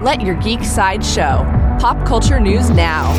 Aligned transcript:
Let 0.00 0.22
your 0.22 0.34
geek 0.36 0.64
side 0.64 1.04
show. 1.04 1.44
Pop 1.78 2.06
culture 2.06 2.40
news 2.40 2.70
now. 2.70 3.14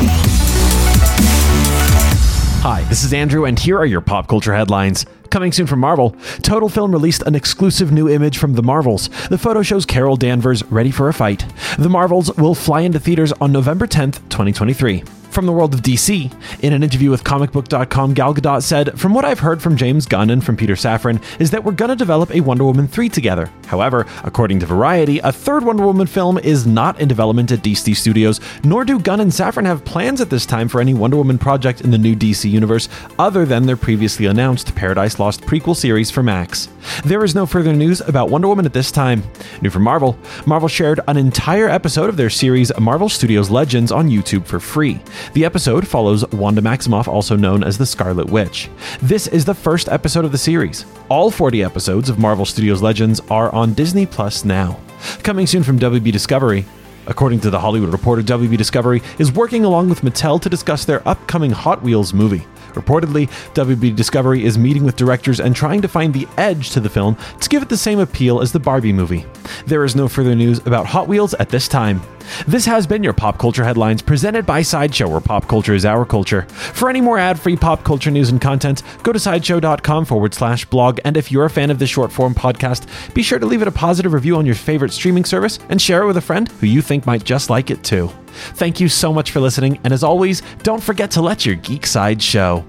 Hi, 2.64 2.82
this 2.88 3.04
is 3.04 3.12
Andrew, 3.12 3.44
and 3.44 3.56
here 3.56 3.78
are 3.78 3.86
your 3.86 4.00
pop 4.00 4.26
culture 4.26 4.52
headlines. 4.52 5.06
Coming 5.30 5.52
soon 5.52 5.68
from 5.68 5.78
Marvel, 5.78 6.16
Total 6.42 6.68
Film 6.68 6.90
released 6.90 7.22
an 7.22 7.36
exclusive 7.36 7.92
new 7.92 8.08
image 8.08 8.36
from 8.36 8.54
The 8.54 8.64
Marvels. 8.64 9.10
The 9.28 9.38
photo 9.38 9.62
shows 9.62 9.86
Carol 9.86 10.16
Danvers 10.16 10.64
ready 10.72 10.90
for 10.90 11.08
a 11.08 11.14
fight. 11.14 11.46
The 11.78 11.88
Marvels 11.88 12.36
will 12.36 12.54
fly 12.54 12.80
into 12.80 12.98
theaters 12.98 13.32
on 13.34 13.52
November 13.52 13.86
10th, 13.86 14.16
2023. 14.28 15.04
From 15.32 15.46
the 15.46 15.52
world 15.52 15.72
of 15.72 15.80
DC, 15.80 16.30
in 16.60 16.74
an 16.74 16.82
interview 16.82 17.10
with 17.10 17.24
comicbook.com, 17.24 18.12
Gal 18.12 18.34
Gadot 18.34 18.62
said, 18.62 19.00
From 19.00 19.14
what 19.14 19.24
I've 19.24 19.38
heard 19.38 19.62
from 19.62 19.78
James 19.78 20.04
Gunn 20.04 20.28
and 20.28 20.44
from 20.44 20.58
Peter 20.58 20.74
Safran, 20.74 21.22
is 21.40 21.50
that 21.52 21.64
we're 21.64 21.72
gonna 21.72 21.96
develop 21.96 22.30
a 22.34 22.42
Wonder 22.42 22.64
Woman 22.64 22.86
3 22.86 23.08
together. 23.08 23.50
However, 23.66 24.06
according 24.24 24.60
to 24.60 24.66
Variety, 24.66 25.20
a 25.20 25.32
third 25.32 25.64
Wonder 25.64 25.86
Woman 25.86 26.06
film 26.06 26.36
is 26.36 26.66
not 26.66 27.00
in 27.00 27.08
development 27.08 27.50
at 27.50 27.62
DC 27.62 27.96
Studios, 27.96 28.42
nor 28.62 28.84
do 28.84 28.98
Gunn 28.98 29.20
and 29.20 29.30
Safran 29.30 29.64
have 29.64 29.86
plans 29.86 30.20
at 30.20 30.28
this 30.28 30.44
time 30.44 30.68
for 30.68 30.82
any 30.82 30.92
Wonder 30.92 31.16
Woman 31.16 31.38
project 31.38 31.80
in 31.80 31.90
the 31.90 31.96
new 31.96 32.14
DC 32.14 32.50
universe 32.50 32.90
other 33.18 33.46
than 33.46 33.64
their 33.64 33.78
previously 33.78 34.26
announced 34.26 34.74
Paradise 34.74 35.18
Lost 35.18 35.40
prequel 35.40 35.74
series 35.74 36.10
for 36.10 36.22
Max. 36.22 36.68
There 37.06 37.24
is 37.24 37.34
no 37.34 37.46
further 37.46 37.72
news 37.72 38.02
about 38.02 38.28
Wonder 38.28 38.48
Woman 38.48 38.66
at 38.66 38.74
this 38.74 38.90
time. 38.90 39.22
New 39.62 39.70
from 39.70 39.82
Marvel, 39.82 40.18
Marvel 40.44 40.68
shared 40.68 41.00
an 41.08 41.16
entire 41.16 41.70
episode 41.70 42.10
of 42.10 42.18
their 42.18 42.28
series 42.28 42.70
Marvel 42.78 43.08
Studios 43.08 43.48
Legends 43.48 43.90
on 43.90 44.10
YouTube 44.10 44.44
for 44.44 44.60
free. 44.60 45.00
The 45.32 45.44
episode 45.44 45.86
follows 45.86 46.26
Wanda 46.32 46.60
Maximoff, 46.60 47.08
also 47.08 47.36
known 47.36 47.64
as 47.64 47.78
the 47.78 47.86
Scarlet 47.86 48.28
Witch. 48.28 48.70
This 49.00 49.26
is 49.26 49.44
the 49.44 49.54
first 49.54 49.88
episode 49.88 50.24
of 50.24 50.32
the 50.32 50.38
series. 50.38 50.84
All 51.08 51.30
40 51.30 51.62
episodes 51.62 52.08
of 52.08 52.18
Marvel 52.18 52.44
Studios 52.44 52.82
Legends 52.82 53.20
are 53.30 53.52
on 53.54 53.74
Disney 53.74 54.06
Plus 54.06 54.44
now. 54.44 54.78
Coming 55.22 55.46
soon 55.46 55.62
from 55.62 55.78
WB 55.78 56.12
Discovery, 56.12 56.64
According 57.06 57.40
to 57.40 57.50
The 57.50 57.58
Hollywood 57.58 57.90
Reporter, 57.90 58.22
WB 58.22 58.56
Discovery 58.56 59.02
is 59.18 59.32
working 59.32 59.64
along 59.64 59.88
with 59.88 60.02
Mattel 60.02 60.40
to 60.40 60.48
discuss 60.48 60.84
their 60.84 61.06
upcoming 61.06 61.50
Hot 61.50 61.82
Wheels 61.82 62.14
movie. 62.14 62.46
Reportedly, 62.72 63.28
WB 63.54 63.94
Discovery 63.94 64.44
is 64.44 64.58
meeting 64.58 64.84
with 64.84 64.96
directors 64.96 65.40
and 65.40 65.54
trying 65.54 65.82
to 65.82 65.88
find 65.88 66.12
the 66.12 66.28
edge 66.38 66.70
to 66.70 66.80
the 66.80 66.88
film 66.88 67.16
to 67.40 67.48
give 67.48 67.62
it 67.62 67.68
the 67.68 67.76
same 67.76 67.98
appeal 67.98 68.40
as 68.40 68.52
the 68.52 68.60
Barbie 68.60 68.92
movie. 68.92 69.26
There 69.66 69.84
is 69.84 69.96
no 69.96 70.08
further 70.08 70.34
news 70.34 70.58
about 70.60 70.86
Hot 70.86 71.08
Wheels 71.08 71.34
at 71.34 71.48
this 71.48 71.68
time. 71.68 72.00
This 72.46 72.64
has 72.66 72.86
been 72.86 73.02
your 73.02 73.12
Pop 73.12 73.38
Culture 73.38 73.64
Headlines 73.64 74.02
presented 74.02 74.46
by 74.46 74.62
Sideshow, 74.62 75.08
where 75.08 75.20
pop 75.20 75.48
culture 75.48 75.74
is 75.74 75.84
our 75.84 76.04
culture. 76.04 76.42
For 76.42 76.88
any 76.88 77.00
more 77.00 77.18
ad 77.18 77.38
free 77.38 77.56
pop 77.56 77.84
culture 77.84 78.10
news 78.10 78.30
and 78.30 78.40
content, 78.40 78.82
go 79.02 79.12
to 79.12 79.18
sideshow.com 79.18 80.04
forward 80.04 80.34
slash 80.34 80.64
blog. 80.64 81.00
And 81.04 81.16
if 81.16 81.32
you're 81.32 81.44
a 81.44 81.50
fan 81.50 81.70
of 81.70 81.78
this 81.78 81.90
short 81.90 82.12
form 82.12 82.34
podcast, 82.34 82.86
be 83.14 83.22
sure 83.22 83.38
to 83.38 83.46
leave 83.46 83.62
it 83.62 83.68
a 83.68 83.72
positive 83.72 84.12
review 84.12 84.36
on 84.36 84.46
your 84.46 84.54
favorite 84.54 84.92
streaming 84.92 85.24
service 85.24 85.58
and 85.68 85.80
share 85.80 86.02
it 86.02 86.06
with 86.06 86.16
a 86.16 86.22
friend 86.22 86.48
who 86.48 86.66
you 86.66 86.82
think 86.82 87.06
might 87.06 87.24
just 87.24 87.50
like 87.50 87.70
it 87.70 87.82
too. 87.82 88.10
Thank 88.32 88.80
you 88.80 88.88
so 88.88 89.12
much 89.12 89.30
for 89.30 89.40
listening, 89.40 89.78
and 89.84 89.92
as 89.92 90.02
always, 90.02 90.42
don't 90.62 90.82
forget 90.82 91.10
to 91.12 91.22
let 91.22 91.46
your 91.46 91.56
geek 91.56 91.86
side 91.86 92.22
show. 92.22 92.64